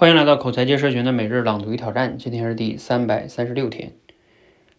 [0.00, 3.92] 欢迎来到口才界社群的每日朗读与挑战，今天是第三百三十六天。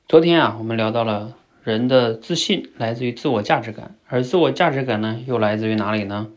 [0.08, 6.32] 昨天啊，我们聊到了人的自信来自于自我价值感，而自我价值感呢，又来自于哪里呢？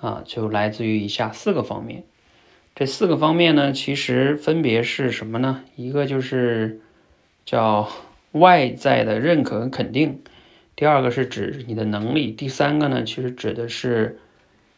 [0.00, 2.04] 啊，就来自于以下四个方面。
[2.76, 5.64] 这四个方面呢，其实分别是什么呢？
[5.74, 6.80] 一个就是
[7.44, 7.88] 叫
[8.30, 10.22] 外在的认可和肯定，
[10.76, 14.20] 第二个是指你的能力，第三个呢，其实指的是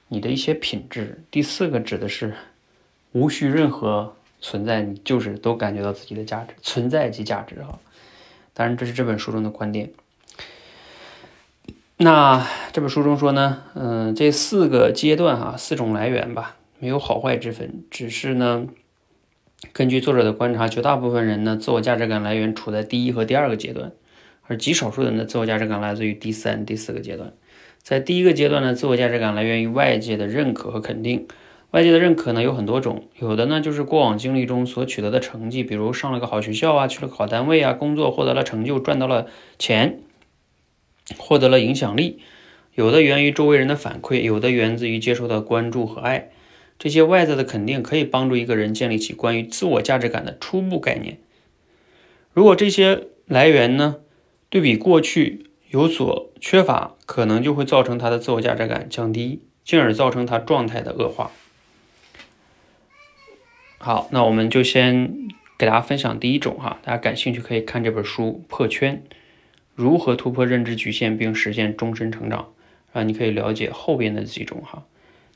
[0.09, 2.33] 你的一些品质，第四个指的是。
[3.13, 7.79] 无需任何存在，你就是都感觉到自己的价值，存在即价值哈。
[8.55, 9.91] 当然，这是这本书中的观点。
[11.97, 18.67] 那这本书中说呢，嗯，这四个阶段哈，四种来源吧，没有好坏之分，只是呢，
[19.73, 23.93] 根据作者的观察，绝大部分人呢，自我价值感来源处在第一和第二个阶段，
[24.47, 27.35] 而极少数人的自我价值感来自于第三、第四个阶段。
[27.83, 31.29] 在第一个阶段呢，自我价值感来源于外界的认可和肯定。
[31.71, 40.01] 外界的认可呢有很多种，有的呢就是过往经历中所取得的成绩，比如上了个好学校啊，去了个好单位啊，工作获得了成就，赚到了钱，
[41.17, 42.19] 获得了影响力；
[42.75, 46.33] 有的源于周围人的反馈，有的源自于接受到关注和爱。
[46.77, 51.19] 这些外在的肯定可以帮助一个人建立起关于自我价值感的初步概念。
[52.33, 53.97] 如果这些来源呢
[54.49, 61.31] 对比过去有所缺乏，可能就会造成他的自我价值感降低，进而造成他状态的恶化。
[63.83, 65.11] 好，那我们就先
[65.57, 69.03] 给大家分享第一种哈，大家感兴趣可以看这本书《破圈：
[69.75, 72.53] 如何突破认知局限并实现终身成长》，
[72.99, 74.85] 啊，你可以了解后边的几种哈。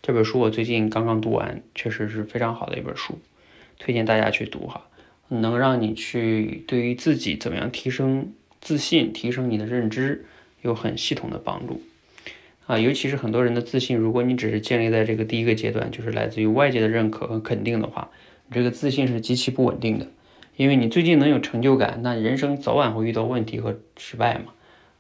[0.03, 3.19] 这本书我最近刚刚读完，确实是非常好的一本书，
[3.79, 4.89] 推荐大家去读哈，
[5.29, 10.27] 能让你去对于自己怎么样提升自信、提升你的认知
[10.61, 11.81] 有很系统的帮助。
[12.67, 18.11] 啊，尤其是很多人的自信，如果你只是建立在这个第一个阶段，就是来自于外界的认可和肯定的话。
[18.51, 20.07] 这个自信是极其不稳定的，
[20.57, 24.53] 因为你最近能有成就感，那人生早晚会遇到问题和失败嘛，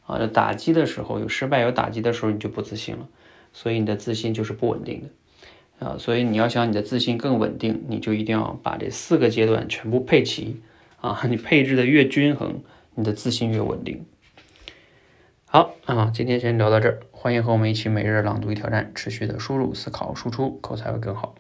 [0.06, 3.08] 啊，打击的时候有失败有打击的时候，你就不自信了，
[3.52, 10.60] 所以你的自信就是不稳定的，啊，所以你要想你的自信更稳定，你就一定要把这四个阶段全部配齐，
[11.00, 12.60] 啊，你配置的越均衡，
[12.94, 14.04] 你的自信越稳定。
[15.44, 21.36] 好啊，今天先聊到这儿，欢迎和我们一起每日朗读一挑战，持续的输入、思考、输出，口才会更好。